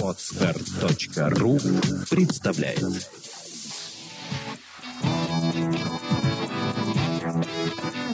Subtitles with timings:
[0.00, 1.58] Отстар.ру
[2.08, 3.10] представляет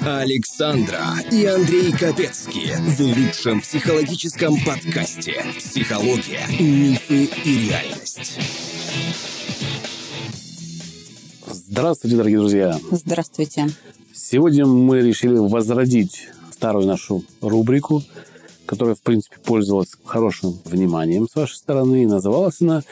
[0.01, 8.41] Александра и Андрей Капецки в лучшем психологическом подкасте «Психология, мифы и реальность».
[11.47, 12.81] Здравствуйте, дорогие друзья!
[12.91, 13.69] Здравствуйте.
[14.13, 18.03] Сегодня мы решили возродить старую нашу рубрику,
[18.67, 22.03] которая, в принципе, пользовалась хорошим вниманием с вашей стороны.
[22.03, 22.83] И называлась она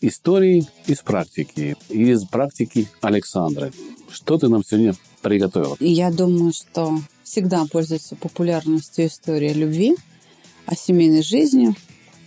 [0.00, 1.76] «Истории из практики».
[1.88, 3.72] Из практики Александры.
[4.10, 5.76] Что ты нам сегодня приготовила?
[5.80, 9.96] Я думаю, что всегда пользуется популярностью история любви,
[10.66, 11.74] о семейной жизни,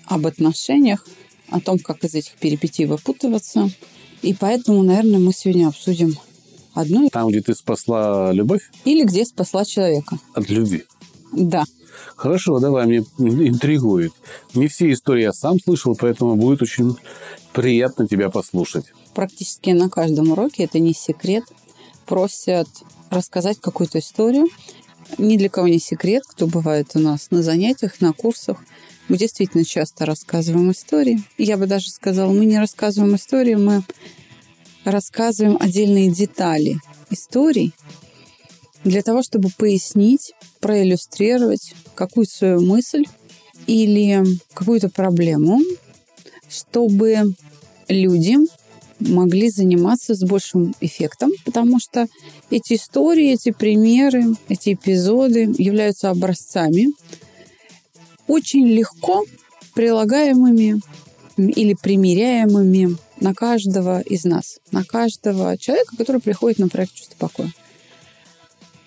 [0.05, 1.07] об отношениях,
[1.49, 3.69] о том, как из этих перипетий выпутываться.
[4.21, 6.17] И поэтому, наверное, мы сегодня обсудим
[6.73, 10.19] одну Там, где ты спасла любовь или где спасла человека.
[10.33, 10.83] от любви.
[11.31, 11.65] Да.
[12.15, 14.13] Хорошо, давай, мне интригует.
[14.53, 16.95] Не все истории я сам слышал, поэтому будет очень
[17.53, 18.85] приятно тебя послушать.
[19.13, 21.43] Практически на каждом уроке, это не секрет,
[22.05, 22.67] просят
[23.09, 24.47] рассказать какую-то историю.
[25.17, 28.57] Ни для кого не секрет, кто бывает у нас на занятиях, на курсах.
[29.07, 31.23] Мы действительно часто рассказываем истории.
[31.37, 33.83] Я бы даже сказала, мы не рассказываем истории, мы
[34.83, 36.77] рассказываем отдельные детали
[37.09, 37.73] историй
[38.83, 43.03] для того, чтобы пояснить, проиллюстрировать какую-то свою мысль
[43.65, 45.59] или какую-то проблему,
[46.49, 47.35] чтобы
[47.87, 48.37] люди
[48.99, 52.07] могли заниматься с большим эффектом, потому что
[52.49, 56.87] эти истории, эти примеры, эти эпизоды являются образцами,
[58.27, 59.23] очень легко
[59.73, 60.81] прилагаемыми
[61.37, 67.51] или примеряемыми на каждого из нас, на каждого человека, который приходит на проект «Чувство покоя».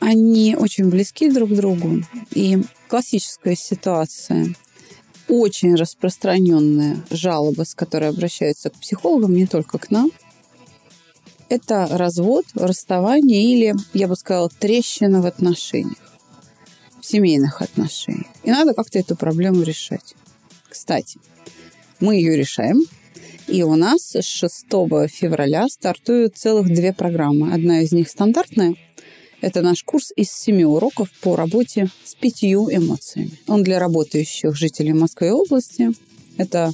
[0.01, 2.03] Они очень близки друг к другу.
[2.33, 4.55] И классическая ситуация,
[5.29, 10.11] очень распространенная жалоба, с которой обращаются к психологам, не только к нам,
[11.49, 15.99] это развод, расставание или, я бы сказала, трещина в отношениях,
[17.01, 18.29] в семейных отношениях.
[18.45, 20.15] И надо как-то эту проблему решать.
[20.69, 21.19] Кстати,
[21.99, 22.81] мы ее решаем.
[23.49, 24.67] И у нас с 6
[25.09, 27.53] февраля стартуют целых две программы.
[27.53, 28.77] Одна из них стандартная.
[29.41, 33.33] Это наш курс из семи уроков по работе с пятью эмоциями.
[33.47, 35.91] Он для работающих жителей Москвы и области.
[36.37, 36.73] Это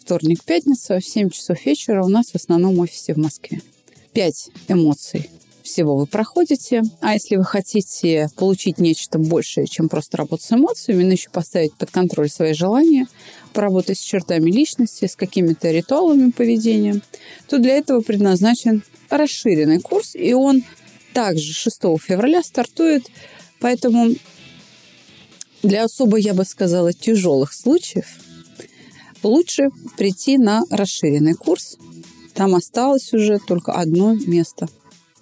[0.00, 3.60] вторник-пятница в 7 часов вечера у нас в основном офисе в Москве.
[4.12, 5.28] Пять эмоций
[5.64, 6.82] всего вы проходите.
[7.00, 11.74] А если вы хотите получить нечто большее, чем просто работать с эмоциями, но еще поставить
[11.74, 13.06] под контроль свои желания,
[13.52, 17.00] поработать с чертами личности, с какими-то ритуалами поведения,
[17.48, 20.62] то для этого предназначен расширенный курс, и он
[21.14, 23.06] также 6 февраля стартует.
[23.60, 24.14] Поэтому
[25.62, 28.06] для особо, я бы сказала, тяжелых случаев
[29.22, 31.78] лучше прийти на расширенный курс.
[32.34, 34.68] Там осталось уже только одно место.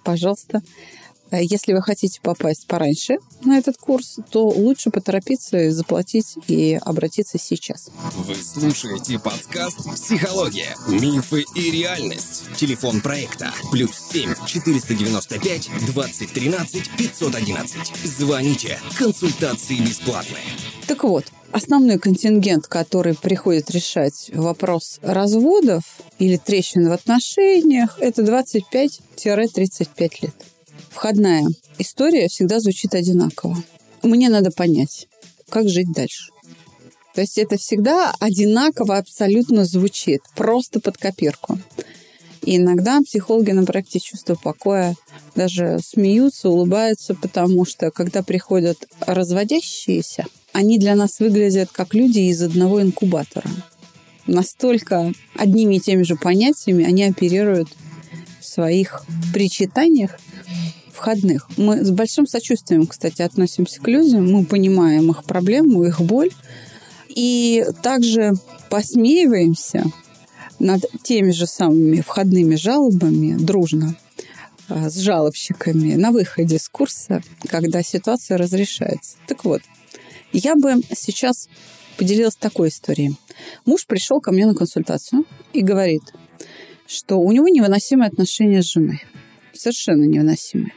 [0.03, 0.61] Пожалуйста,
[1.41, 7.89] если вы хотите попасть пораньше на этот курс, то лучше поторопиться, заплатить и обратиться сейчас.
[8.15, 12.43] Вы слушаете подкаст «Психология, мифы и реальность».
[12.55, 17.95] Телефон проекта «Плюс 7 495 2013 511».
[18.05, 18.79] Звоните.
[18.97, 20.43] Консультации бесплатные.
[20.87, 25.83] Так вот, основной контингент, который приходит решать вопрос разводов
[26.19, 30.35] или трещин в отношениях, это 25-35 лет.
[30.93, 31.47] Входная
[31.79, 33.57] история всегда звучит одинаково.
[34.03, 35.07] Мне надо понять,
[35.49, 36.31] как жить дальше.
[37.15, 41.59] То есть это всегда одинаково абсолютно звучит, просто под копирку.
[42.43, 44.95] И иногда психологи на проекте чувства покоя
[45.35, 52.41] даже смеются, улыбаются, потому что когда приходят разводящиеся, они для нас выглядят как люди из
[52.41, 53.49] одного инкубатора.
[54.27, 57.69] Настолько одними и теми же понятиями они оперируют
[58.39, 60.19] в своих причитаниях
[61.03, 61.49] входных.
[61.57, 64.31] Мы с большим сочувствием, кстати, относимся к людям.
[64.31, 66.31] Мы понимаем их проблему, их боль.
[67.09, 68.31] И также
[68.69, 69.83] посмеиваемся
[70.59, 73.95] над теми же самыми входными жалобами дружно
[74.69, 79.17] а, с жалобщиками на выходе с курса, когда ситуация разрешается.
[79.27, 79.61] Так вот,
[80.31, 81.49] я бы сейчас
[81.97, 83.17] поделилась такой историей.
[83.65, 86.03] Муж пришел ко мне на консультацию и говорит,
[86.87, 89.03] что у него невыносимые отношения с женой.
[89.53, 90.71] Совершенно невыносимые.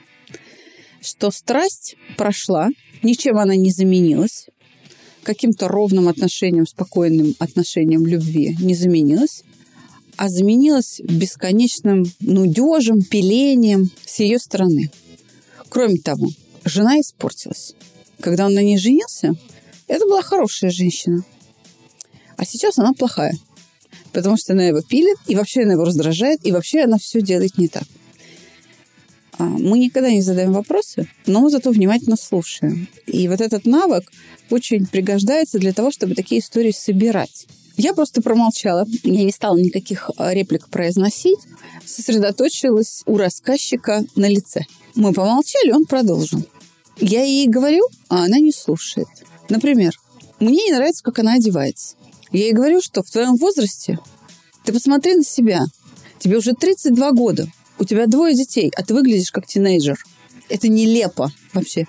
[1.06, 2.68] Что страсть прошла,
[3.04, 4.48] ничем она не заменилась,
[5.22, 9.44] каким-то ровным отношением, спокойным отношением любви не заменилась,
[10.16, 14.90] а заменилась бесконечным нудежем, пилением с ее стороны.
[15.68, 16.26] Кроме того,
[16.64, 17.74] жена испортилась.
[18.18, 19.34] Когда он на ней женился,
[19.86, 21.22] это была хорошая женщина.
[22.44, 23.38] сейчас она плохая.
[24.12, 27.58] Потому что она его пилит, и вообще она его раздражает, и вообще она все делает
[27.58, 27.84] не так.
[29.38, 32.88] А, мы никогда не задаем вопросы, но зато внимательно слушаем.
[33.06, 34.10] И вот этот навык
[34.50, 37.46] очень пригождается для того, чтобы такие истории собирать.
[37.76, 38.86] Я просто промолчала.
[39.02, 41.40] Я не стала никаких а, реплик произносить.
[41.84, 44.62] Сосредоточилась у рассказчика на лице.
[44.94, 46.42] Мы помолчали, он продолжил.
[46.98, 49.08] Я ей говорю, а она не слушает.
[49.50, 49.92] Например,
[50.40, 51.96] мне не нравится, как она одевается.
[52.32, 53.98] Я ей говорю, что в твоем возрасте
[54.64, 55.66] ты посмотри на себя.
[56.18, 57.46] Тебе уже 32 года.
[57.78, 59.98] У тебя двое детей, а ты выглядишь как тинейджер.
[60.48, 61.86] Это нелепо вообще.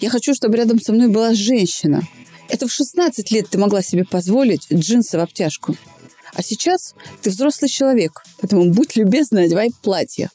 [0.00, 2.02] Я хочу, чтобы рядом со мной была женщина.
[2.48, 5.76] Это в 16 лет ты могла себе позволить джинсы в обтяжку.
[6.34, 10.30] А сейчас ты взрослый человек, поэтому будь любезна, одевай платье.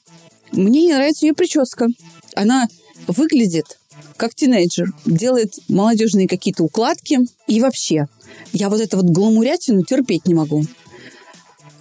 [0.51, 1.87] Мне не нравится ее прическа.
[2.35, 2.67] Она
[3.07, 3.79] выглядит
[4.17, 7.19] как тинейджер, делает молодежные какие-то укладки.
[7.47, 8.07] И вообще,
[8.53, 10.65] я вот эту вот гламурятину терпеть не могу.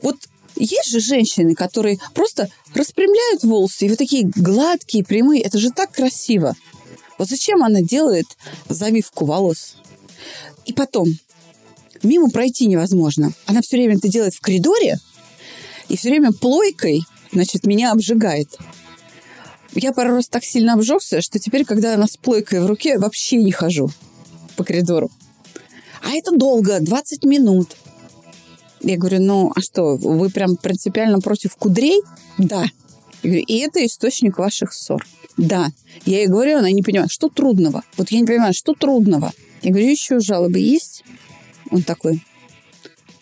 [0.02, 0.16] Вот
[0.56, 5.42] есть же женщины, которые просто распрямляют волосы, и вот такие гладкие, прямые.
[5.42, 6.54] Это же так красиво.
[7.18, 8.26] Вот зачем она делает
[8.68, 9.76] завивку волос?
[10.64, 11.08] И потом,
[12.02, 13.32] мимо пройти невозможно.
[13.46, 14.98] Она все время это делает в коридоре,
[15.88, 17.02] и все время плойкой,
[17.32, 18.56] значит, меня обжигает.
[19.74, 23.36] Я пару раз так сильно обжегся, что теперь, когда она с плойкой в руке, вообще
[23.36, 23.90] не хожу
[24.56, 25.10] по коридору.
[26.02, 27.76] А это долго, 20 минут.
[28.84, 32.02] Я говорю, ну, а что, вы прям принципиально против кудрей?
[32.36, 32.66] Да.
[33.22, 35.02] Я говорю, и это источник ваших ссор.
[35.38, 35.70] Да.
[36.04, 37.82] Я ей говорю, она не понимает, что трудного.
[37.96, 39.32] Вот я не понимаю, что трудного.
[39.62, 41.02] Я говорю, еще жалобы есть?
[41.70, 42.22] Он такой,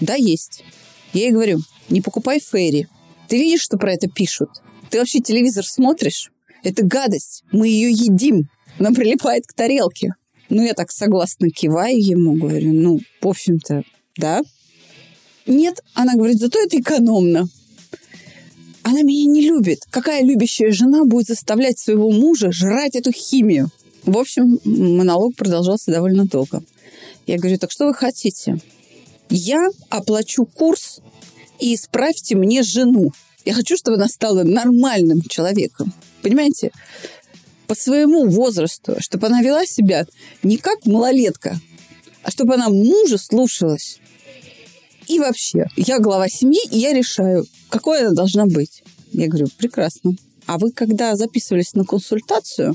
[0.00, 0.64] да, есть.
[1.12, 2.88] Я ей говорю, не покупай фейри.
[3.28, 4.50] Ты видишь, что про это пишут?
[4.90, 6.32] Ты вообще телевизор смотришь?
[6.64, 7.44] Это гадость.
[7.52, 8.48] Мы ее едим.
[8.80, 10.16] Она прилипает к тарелке.
[10.48, 13.84] Ну, я так согласно киваю ему, говорю, ну, в общем-то,
[14.16, 14.42] да,
[15.46, 17.48] нет, она говорит, зато это экономно.
[18.82, 19.84] Она меня не любит.
[19.90, 23.70] Какая любящая жена будет заставлять своего мужа жрать эту химию?
[24.04, 26.62] В общем, монолог продолжался довольно долго.
[27.26, 28.58] Я говорю, так что вы хотите?
[29.30, 31.00] Я оплачу курс
[31.60, 33.12] и исправьте мне жену.
[33.44, 35.92] Я хочу, чтобы она стала нормальным человеком.
[36.20, 36.72] Понимаете?
[37.68, 40.06] По своему возрасту, чтобы она вела себя
[40.42, 41.58] не как малолетка,
[42.24, 44.01] а чтобы она мужа слушалась.
[45.12, 48.82] И вообще, я глава семьи, и я решаю, какой она должна быть.
[49.12, 50.12] Я говорю, прекрасно.
[50.46, 52.74] А вы, когда записывались на консультацию,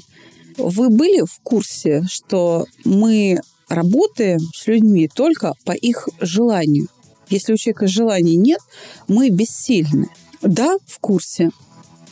[0.55, 6.89] вы были в курсе, что мы работаем с людьми только по их желанию?
[7.27, 8.59] Если у человека желаний нет,
[9.07, 10.09] мы бессильны.
[10.43, 11.49] Да, в курсе.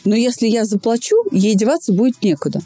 [0.04, 2.62] Но если я заплачу, ей деваться будет некуда.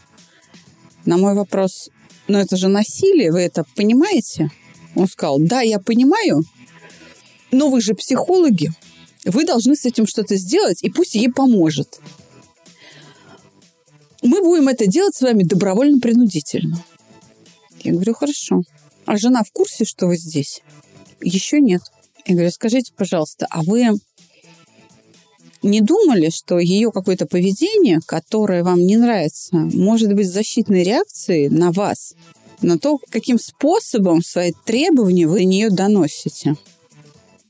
[1.04, 1.90] На мой вопрос,
[2.26, 4.50] но это же насилие, вы это понимаете?
[4.94, 6.42] Он сказал, да, я понимаю,
[7.52, 8.73] но вы же психологи,
[9.25, 12.00] вы должны с этим что-то сделать, и пусть ей поможет.
[14.23, 16.82] Мы будем это делать с вами добровольно-принудительно.
[17.82, 18.62] Я говорю, хорошо.
[19.06, 20.62] А жена в курсе, что вы здесь?
[21.23, 21.82] Еще нет.
[22.26, 23.88] Я говорю, скажите, пожалуйста, а вы
[25.62, 31.73] не думали, что ее какое-то поведение, которое вам не нравится, может быть защитной реакцией на
[31.73, 32.14] вас,
[32.62, 36.56] на то, каким способом свои требования вы нее доносите?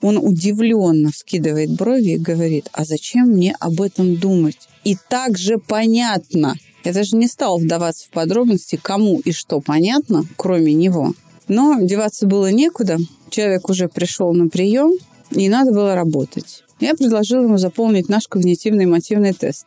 [0.02, 4.68] Он удивленно вскидывает брови и говорит, а зачем мне об этом думать?
[4.82, 6.54] И так же понятно.
[6.84, 11.12] Я даже не стала вдаваться в подробности, кому и что понятно, кроме него.
[11.48, 12.96] Но деваться было некуда.
[13.28, 14.92] Человек уже пришел на прием,
[15.30, 16.64] и надо было работать.
[16.80, 19.66] Я предложила ему заполнить наш когнитивный мотивный тест,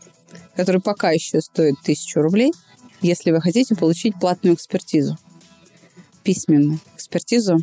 [0.55, 2.51] который пока еще стоит тысячу рублей,
[3.01, 5.17] если вы хотите получить платную экспертизу.
[6.23, 7.59] Письменную экспертизу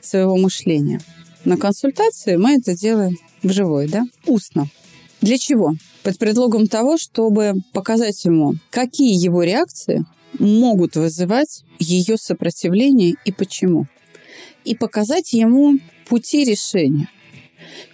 [0.00, 1.02] своего мышления–
[1.44, 4.68] на консультации мы это делаем вживую, да, устно.
[5.20, 5.74] Для чего?
[6.02, 10.04] Под предлогом того, чтобы показать ему, какие его реакции
[10.38, 13.86] могут вызывать ее сопротивление и почему.
[14.64, 15.78] И показать ему
[16.08, 17.08] пути решения.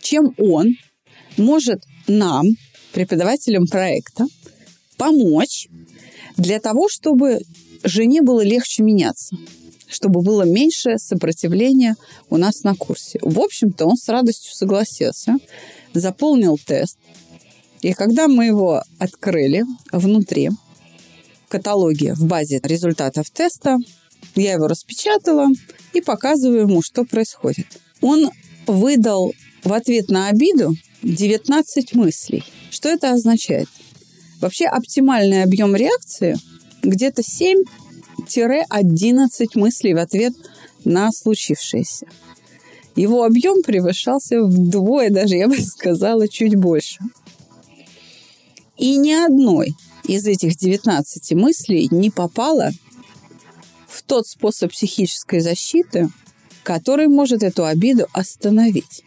[0.00, 0.74] Чем он
[1.36, 2.46] может нам,
[2.92, 4.26] преподавателям проекта,
[4.96, 5.68] помочь
[6.36, 7.40] для того, чтобы
[7.82, 9.36] жене было легче меняться
[9.94, 11.94] чтобы было меньшее сопротивление
[12.28, 13.18] у нас на курсе.
[13.22, 15.36] В общем-то, он с радостью согласился,
[15.94, 16.98] заполнил тест.
[17.80, 20.50] И когда мы его открыли внутри,
[21.46, 23.78] в каталоге, в базе результатов теста,
[24.34, 25.48] я его распечатала
[25.92, 27.66] и показываю ему, что происходит.
[28.00, 28.30] Он
[28.66, 29.32] выдал
[29.62, 32.42] в ответ на обиду 19 мыслей.
[32.70, 33.68] Что это означает?
[34.40, 36.36] Вообще оптимальный объем реакции
[36.82, 37.62] где-то 7
[38.68, 40.34] 11 мыслей в ответ
[40.84, 42.06] на случившееся.
[42.96, 47.00] Его объем превышался вдвое, даже я бы сказала, чуть больше.
[48.76, 49.74] И ни одной
[50.06, 52.70] из этих 19 мыслей не попала
[53.88, 56.08] в тот способ психической защиты,
[56.62, 59.02] который может эту обиду остановить.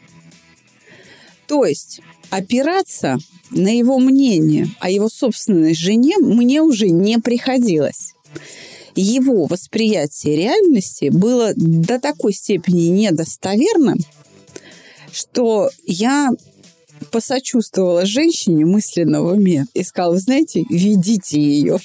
[1.47, 3.17] То есть опираться
[3.51, 8.13] на его мнение о его собственной жене мне уже не приходилось.
[8.99, 13.99] Его восприятие реальности было до такой степени недостоверным,
[15.11, 16.31] что я
[17.11, 21.77] посочувствовала женщине мысленно в уме и сказала, вы знаете, ведите ее.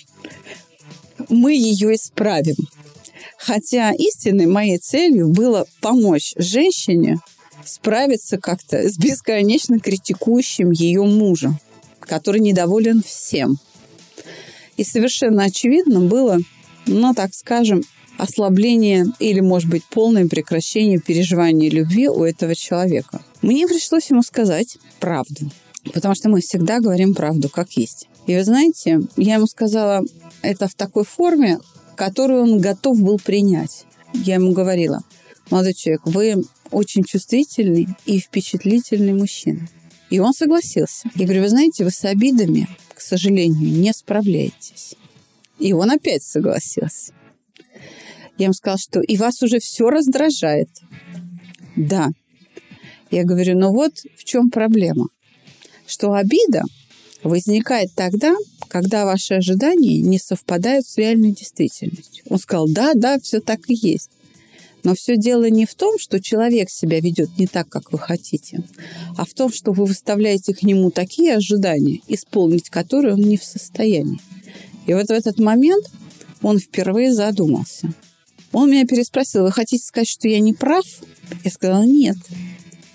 [1.28, 2.56] Мы ее исправим.
[3.36, 7.18] Хотя истинной моей целью было помочь женщине
[7.62, 11.58] справиться как-то с бесконечно критикующим ее мужем,
[12.00, 13.58] который недоволен всем.
[14.78, 16.38] И совершенно очевидно было,
[16.86, 17.82] ну, так скажем,
[18.18, 23.22] ослабление или, может быть, полное прекращение переживания любви у этого человека.
[23.40, 25.50] Мне пришлось ему сказать правду,
[25.92, 28.08] потому что мы всегда говорим правду, как есть.
[28.26, 30.04] И вы знаете, я ему сказала
[30.42, 31.58] это в такой форме,
[31.96, 33.84] которую он готов был принять.
[34.12, 35.00] Я ему говорила,
[35.50, 39.68] молодой человек, вы очень чувствительный и впечатлительный мужчина.
[40.10, 41.08] И он согласился.
[41.14, 44.94] Я говорю, вы знаете, вы с обидами, к сожалению, не справляетесь.
[45.58, 47.12] И он опять согласился.
[48.38, 50.68] Я ему сказала, что и вас уже все раздражает.
[51.76, 52.10] Да.
[53.10, 55.08] Я говорю, ну вот в чем проблема.
[55.86, 56.62] Что обида
[57.22, 58.34] возникает тогда,
[58.68, 62.24] когда ваши ожидания не совпадают с реальной действительностью.
[62.28, 64.10] Он сказал, да, да, все так и есть.
[64.84, 68.64] Но все дело не в том, что человек себя ведет не так, как вы хотите,
[69.16, 73.44] а в том, что вы выставляете к нему такие ожидания, исполнить которые он не в
[73.44, 74.18] состоянии.
[74.86, 75.86] И вот в этот момент
[76.42, 77.92] он впервые задумался.
[78.52, 80.84] Он меня переспросил, вы хотите сказать, что я не прав?
[81.44, 82.16] Я сказала, нет.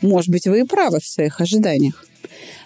[0.01, 2.05] Может быть, вы и правы в своих ожиданиях.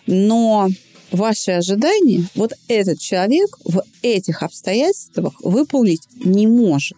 [0.07, 0.69] Но
[1.11, 6.97] ваши ожидания вот этот человек в этих обстоятельствах выполнить не может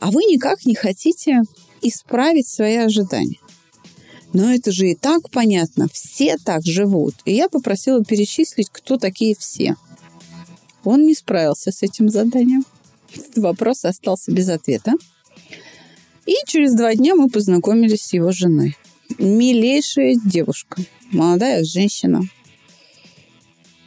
[0.00, 1.42] а вы никак не хотите
[1.82, 3.40] исправить свои ожидания.
[4.32, 7.14] Но это же и так понятно, все так живут.
[7.24, 9.74] И я попросила перечислить, кто такие все.
[10.88, 12.64] Он не справился с этим заданием.
[13.36, 14.92] Вопрос остался без ответа.
[16.24, 18.74] И через два дня мы познакомились с его женой.
[19.18, 20.80] Милейшая девушка,
[21.12, 22.22] молодая женщина,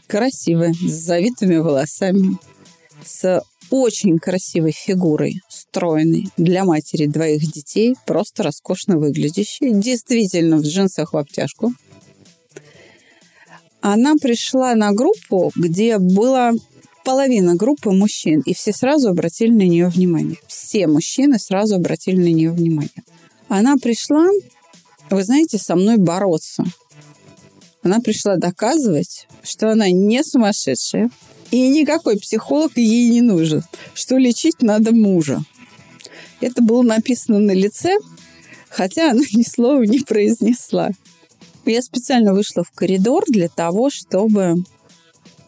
[0.05, 2.37] красивая, с завитыми волосами,
[3.03, 3.41] с
[3.71, 11.17] очень красивой фигурой, стройной, для матери двоих детей, просто роскошно выглядящей, действительно в джинсах в
[11.17, 11.73] обтяжку.
[13.81, 16.53] Она пришла на группу, где была
[17.03, 20.37] половина группы мужчин, и все сразу обратили на нее внимание.
[20.47, 23.03] Все мужчины сразу обратили на нее внимание.
[23.47, 24.27] Она пришла,
[25.09, 26.63] вы знаете, со мной бороться.
[27.83, 31.09] Она пришла доказывать, что она не сумасшедшая,
[31.49, 35.41] и никакой психолог ей не нужен, что лечить надо мужа.
[36.39, 37.97] Это было написано на лице,
[38.69, 40.91] хотя она ни слова не произнесла.
[41.65, 44.55] Я специально вышла в коридор для того, чтобы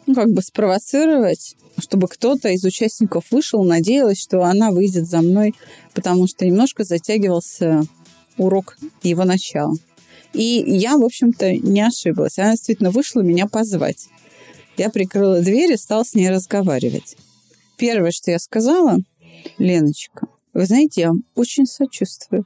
[0.05, 5.53] ну, как бы спровоцировать, чтобы кто-то из участников вышел, надеялась, что она выйдет за мной,
[5.93, 7.83] потому что немножко затягивался
[8.37, 9.75] урок его начала.
[10.33, 12.39] И я, в общем-то, не ошиблась.
[12.39, 14.07] Она действительно вышла меня позвать.
[14.77, 17.15] Я прикрыла дверь и стала с ней разговаривать.
[17.77, 18.97] Первое, что я сказала,
[19.59, 22.45] Леночка, вы знаете, я очень сочувствую.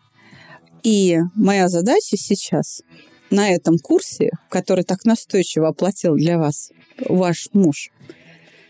[0.83, 2.81] И моя задача сейчас
[3.29, 6.71] на этом курсе, который так настойчиво оплатил для вас
[7.07, 7.91] ваш муж,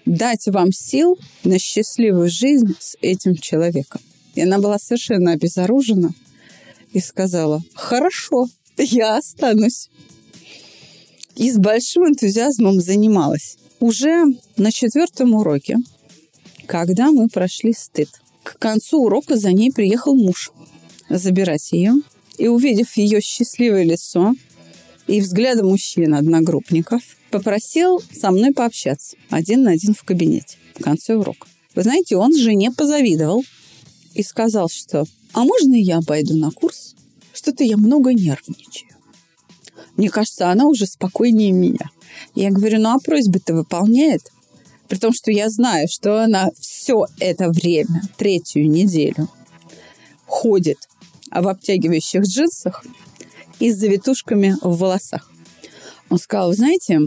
[0.06, 4.02] дать вам сил на счастливую жизнь с этим человеком.
[4.36, 6.12] И она была совершенно обезоружена
[6.94, 9.90] и сказала, хорошо, я останусь
[11.36, 13.58] и с большим энтузиазмом занималась.
[13.80, 14.26] Уже
[14.58, 15.78] на четвертом уроке,
[16.66, 18.10] когда мы прошли стыд,
[18.44, 20.52] к концу урока за ней приехал муж
[21.10, 21.94] забирать ее.
[22.38, 24.34] И увидев ее счастливое лицо
[25.08, 31.48] и взгляды мужчин-одногруппников, попросил со мной пообщаться один на один в кабинете в конце урока.
[31.76, 33.44] Вы знаете, он жене позавидовал
[34.14, 36.96] и сказал, что «А можно я пойду на курс?
[37.34, 38.90] Что-то я много нервничаю».
[39.96, 41.90] Мне кажется, она уже спокойнее меня.
[42.36, 44.32] Я говорю, ну а просьбы-то выполняет?
[44.88, 49.28] При том, что я знаю, что она все это время, третью неделю,
[50.26, 50.78] ходит
[51.32, 52.86] в обтягивающих джинсах
[53.60, 55.30] и с завитушками в волосах.
[56.10, 57.00] Он сказал, знаете,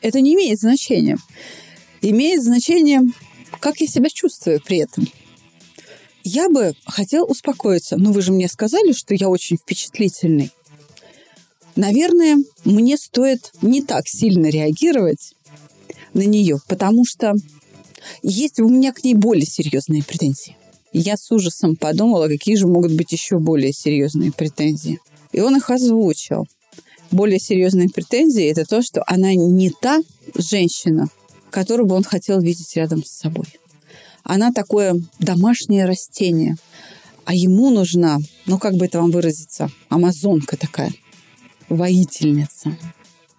[0.00, 1.18] это не имеет значения.
[2.02, 3.00] Имеет значение,
[3.60, 5.08] как я себя чувствую при этом.
[6.22, 10.50] Я бы хотел успокоиться, но вы же мне сказали, что я очень впечатлительный.
[11.76, 15.34] Наверное, мне стоит не так сильно реагировать
[16.12, 17.34] на нее, потому что
[18.22, 20.56] есть у меня к ней более серьезные претензии.
[20.92, 25.00] Я с ужасом подумала, какие же могут быть еще более серьезные претензии.
[25.34, 26.46] И он их озвучил.
[27.10, 30.00] Более серьезные претензии– это то, что она не та
[30.36, 31.08] женщина,
[31.50, 33.46] которую бы он хотел видеть рядом с собой.
[34.22, 36.54] Она такое домашнее растение,
[37.24, 40.94] а ему нужна, ну как бы это вам выразиться, амазонка такая,
[41.68, 42.78] воительница.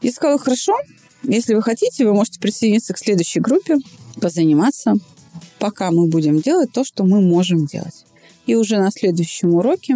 [0.01, 0.77] Я сказала, хорошо,
[1.23, 3.77] если вы хотите, вы можете присоединиться к следующей группе,
[4.19, 4.95] позаниматься,
[5.59, 8.05] пока мы будем делать то, что мы можем делать.
[8.47, 9.95] И уже на следующем уроке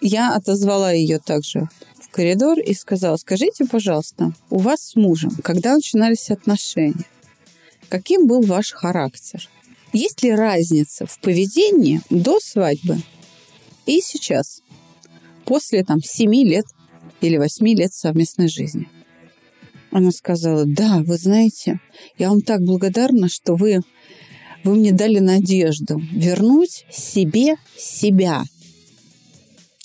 [0.00, 1.68] я отозвала ее также
[2.00, 7.04] в коридор и сказала, скажите, пожалуйста, у вас с мужем, когда начинались отношения,
[7.88, 9.48] каким был ваш характер?
[9.92, 12.98] Есть ли разница в поведении до свадьбы
[13.86, 14.60] и сейчас,
[15.44, 16.66] после там 7 лет
[17.20, 18.88] или 8 лет совместной жизни?
[19.90, 21.80] Она сказала, да, вы знаете,
[22.18, 23.80] я вам так благодарна, что вы,
[24.64, 28.44] вы мне дали надежду вернуть себе себя.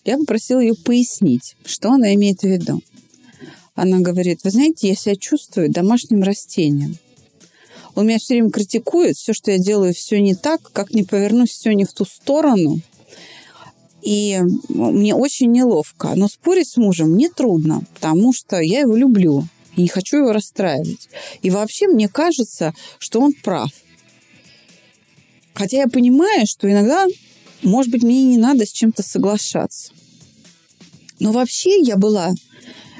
[0.03, 2.81] Я попросила ее пояснить, что она имеет в виду.
[3.75, 6.97] Она говорит, вы знаете, я себя чувствую домашним растением.
[7.95, 11.51] Он меня все время критикует, все, что я делаю, все не так, как не повернусь,
[11.51, 12.79] все не в ту сторону.
[14.01, 14.39] И
[14.69, 16.13] мне очень неловко.
[16.15, 20.31] Но спорить с мужем не трудно, потому что я его люблю и не хочу его
[20.31, 21.09] расстраивать.
[21.41, 23.69] И вообще мне кажется, что он прав.
[25.53, 27.05] Хотя я понимаю, что иногда,
[27.63, 29.91] может быть, мне и не надо с чем-то соглашаться.
[31.19, 32.31] Но вообще я была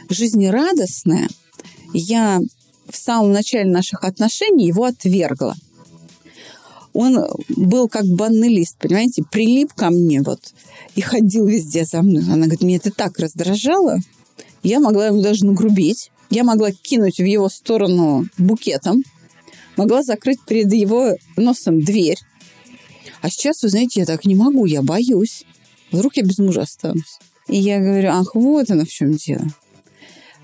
[0.09, 1.27] жизнерадостная.
[1.93, 2.39] Я
[2.87, 5.55] в самом начале наших отношений его отвергла.
[6.93, 10.39] Он был как банный лист, понимаете, прилип ко мне вот
[10.95, 12.23] и ходил везде за мной.
[12.23, 13.97] Она говорит, мне это так раздражало.
[14.61, 16.11] Я могла ему даже нагрубить.
[16.29, 19.03] Я могла кинуть в его сторону букетом,
[19.75, 22.19] могла закрыть перед его носом дверь.
[23.21, 25.45] А сейчас, вы знаете, я так не могу, я боюсь.
[25.91, 27.19] Вдруг я без мужа останусь.
[27.47, 29.45] И я говорю, ах, вот оно в чем дело.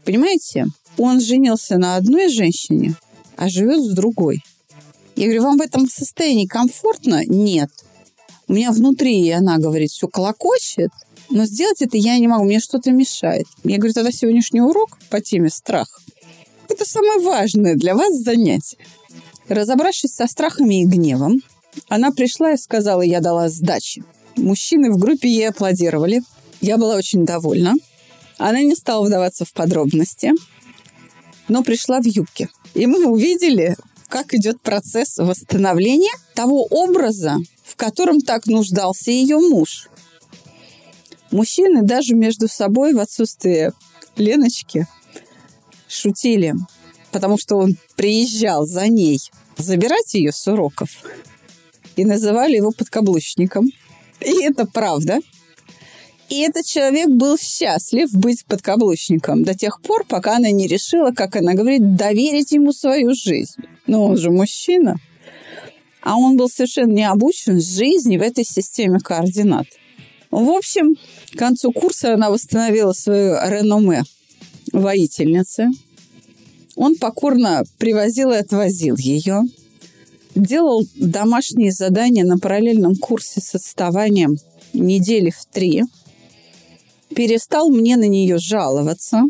[0.06, 2.96] Понимаете, он женился на одной женщине,
[3.36, 4.44] а живет с другой.
[5.16, 7.24] Я говорю, вам в этом состоянии комфортно?
[7.26, 7.70] Нет.
[8.48, 10.92] У меня внутри, она говорит, все колокочет,
[11.30, 13.46] но сделать это я не могу, мне что-то мешает.
[13.64, 16.02] Я говорю, тогда сегодняшний урок по теме страх.
[16.70, 18.78] Это самое важное для вас занятие.
[19.48, 21.42] Разобравшись со страхами и гневом,
[21.90, 24.04] она пришла и сказала, я дала сдачи.
[24.36, 26.22] Мужчины в группе ей аплодировали.
[26.62, 27.76] Я была очень довольна.
[28.38, 30.32] Она не стала вдаваться в подробности,
[31.48, 32.50] но пришла в юбке.
[32.76, 33.76] И мы увидели,
[34.08, 39.90] как идет процесс восстановления того образа, в котором так нуждался ее муж.
[41.32, 43.74] Мужчины даже между собой в отсутствие
[44.16, 44.88] Леночки
[45.88, 46.54] шутили,
[47.12, 49.20] потому что он приезжал за ней
[49.58, 50.90] забирать ее с уроков
[51.98, 53.66] и называли его подкаблучником.
[54.22, 55.20] И это правда.
[56.30, 61.36] И этот человек был счастлив быть подкаблучником до тех пор, пока она не решила, как
[61.36, 63.62] она говорит, доверить ему свою жизнь.
[63.86, 64.98] Но он же мужчина.
[66.02, 69.68] А он был совершенно не обучен жизни в этой системе координат.
[70.30, 70.96] В общем,
[71.34, 74.04] к концу курса она восстановила свое реноме
[74.74, 75.68] воительницы.
[76.76, 79.44] Он покорно привозил и отвозил ее.
[80.38, 84.38] Делал домашние задания на параллельном курсе с отставанием
[84.72, 85.84] недели в три.
[87.16, 89.24] Перестал мне на нее жаловаться.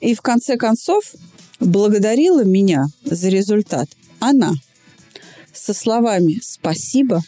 [0.00, 1.14] И в конце концов
[1.60, 4.54] благодарила меня за результат она
[5.52, 7.22] со словами «Спасибо,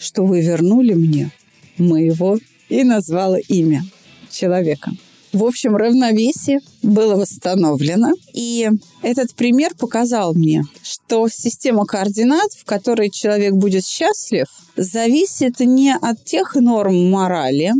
[0.00, 1.30] что вы вернули мне
[1.78, 2.36] моего
[2.68, 3.84] и назвала имя
[4.28, 4.90] человека.
[5.32, 8.12] В общем, равновесие было восстановлено.
[8.32, 8.68] И
[9.02, 16.24] этот пример показал мне, что система координат, в которой человек будет счастлив, зависит не от
[16.24, 17.72] тех норм морали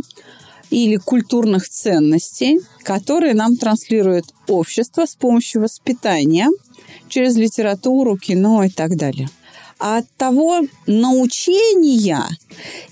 [0.69, 6.47] или культурных ценностей, которые нам транслирует общество с помощью воспитания
[7.09, 9.29] через литературу, кино и так далее
[9.81, 12.23] от того научения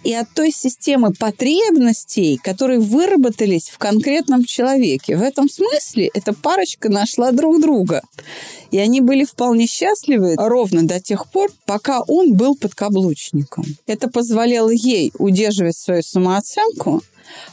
[0.03, 5.15] и от той системы потребностей, которые выработались в конкретном человеке.
[5.15, 8.01] В этом смысле эта парочка нашла друг друга.
[8.71, 13.65] И они были вполне счастливы ровно до тех пор, пока он был подкаблучником.
[13.85, 17.01] Это позволяло ей удерживать свою самооценку,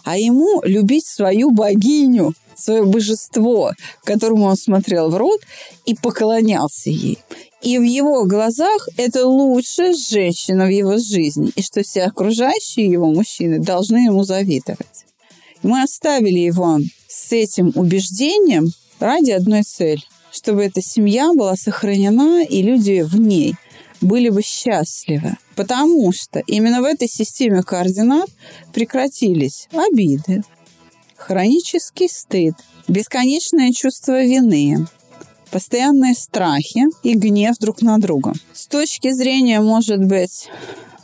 [0.04, 3.72] а ему любить свою богиню, свое божество,
[4.04, 5.40] которому он смотрел в рот
[5.84, 7.18] и поклонялся ей.
[7.62, 13.06] И в его глазах это лучшая женщина в его жизни, и что все окружающие его
[13.10, 15.06] мужчины должны ему завидовать.
[15.62, 18.68] Мы оставили его с этим убеждением
[19.00, 23.54] ради одной цели, чтобы эта семья была сохранена, и люди в ней
[24.00, 25.36] были бы счастливы.
[25.54, 28.28] Потому что именно в этой системе координат
[28.72, 30.42] прекратились обиды,
[31.16, 32.54] хронический стыд,
[32.88, 34.86] бесконечное чувство вины,
[35.50, 38.34] постоянные страхи и гнев друг на друга.
[38.52, 40.48] С точки зрения, может быть,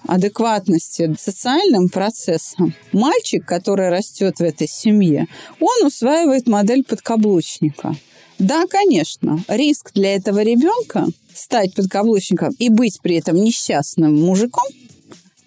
[0.06, 5.26] адекватности социальным процессам, мальчик, который растет в этой семье,
[5.60, 7.96] он усваивает модель подкаблучника.
[8.38, 14.64] Да, конечно, риск для этого ребенка стать подкаблучником и быть при этом несчастным мужиком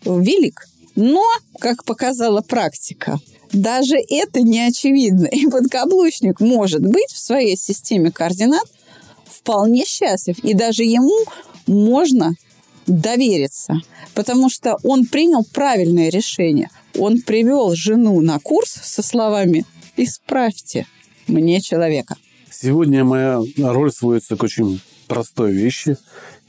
[0.06, 0.67] велик.
[0.95, 1.23] Но,
[1.60, 3.19] как показала практика,
[3.51, 5.25] даже это не очевидно.
[5.25, 8.65] И подкаблучник может быть в своей системе координат
[9.25, 10.39] вполне счастлив.
[10.39, 11.17] И даже ему
[11.67, 12.34] можно
[12.88, 13.81] довериться,
[14.13, 16.69] потому что он принял правильное решение.
[16.97, 19.65] Он привел жену на курс со словами
[19.97, 20.86] «Исправьте
[21.27, 22.15] мне человека».
[22.51, 25.97] Сегодня моя роль сводится к очень простой вещи.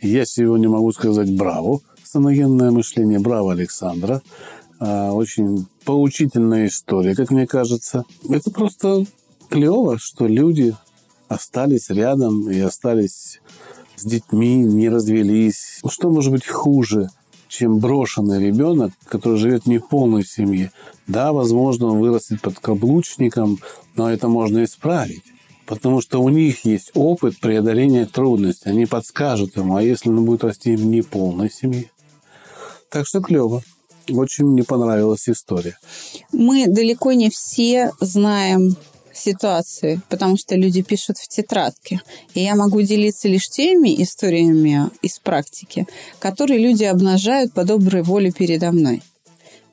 [0.00, 1.80] Я сегодня могу сказать «Браво!»
[2.16, 3.18] Саногенное мышление.
[3.18, 4.22] Браво, Александра.
[4.80, 8.04] А, очень поучительная история, как мне кажется.
[8.30, 9.04] Это просто
[9.50, 10.74] клево, что люди
[11.28, 13.40] остались рядом и остались
[13.96, 15.80] с детьми, не развелись.
[15.86, 17.10] Что может быть хуже,
[17.48, 20.72] чем брошенный ребенок, который живет не в полной семье?
[21.06, 23.58] Да, возможно, он вырастет под каблучником,
[23.94, 25.24] но это можно исправить.
[25.66, 28.70] Потому что у них есть опыт преодоления трудностей.
[28.70, 31.90] Они подскажут ему, а если он будет расти в неполной семье?
[32.90, 33.62] Так что клево.
[34.08, 35.76] Очень мне понравилась история.
[36.32, 38.76] Мы далеко не все знаем
[39.12, 42.00] ситуации, потому что люди пишут в тетрадке.
[42.34, 45.86] И я могу делиться лишь теми историями из практики,
[46.18, 49.02] которые люди обнажают по доброй воле передо мной.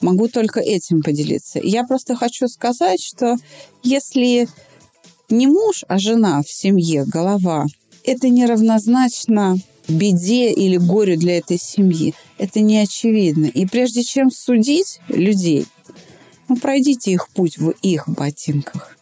[0.02, 1.60] Могу только этим поделиться.
[1.62, 3.38] Я просто хочу сказать, что
[3.84, 4.48] если
[5.30, 7.68] не муж, а жена в семье, голова,
[8.04, 12.14] это неравнозначно беде или горю для этой семьи.
[12.38, 13.46] Это не очевидно.
[13.46, 15.66] И прежде чем судить людей,
[16.48, 18.98] ну, пройдите их путь в их ботинках.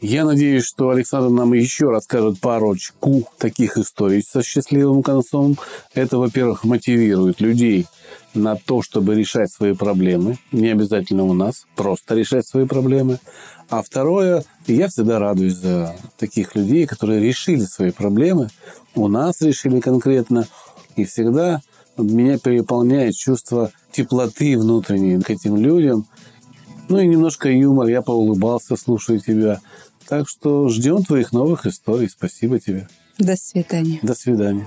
[0.00, 5.56] Я надеюсь, что Александр нам еще расскажет парочку таких историй со счастливым концом.
[5.94, 7.86] Это, во-первых, мотивирует людей
[8.36, 10.38] на то, чтобы решать свои проблемы.
[10.52, 13.18] Не обязательно у нас, просто решать свои проблемы.
[13.68, 18.48] А второе, я всегда радуюсь за таких людей, которые решили свои проблемы.
[18.94, 20.46] У нас решили конкретно.
[20.94, 21.60] И всегда
[21.96, 26.06] меня переполняет чувство теплоты внутренней к этим людям–
[26.88, 27.88] ну и немножко юмор.
[27.88, 29.60] Я поулыбался, слушаю тебя.
[30.08, 32.08] Так что ждем твоих новых историй.
[32.08, 32.88] Спасибо тебе.
[33.18, 33.98] До свидания.
[34.02, 34.66] До свидания.